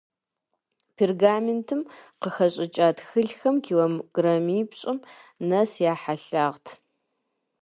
Пергаментым 0.95 1.81
къыхэщӏыкӏа 2.21 2.87
тхылъхэм 2.97 3.55
килограммипщӏым 3.65 4.99
нэс 5.47 5.71
я 5.91 5.93
хьэлъагът. 6.01 6.65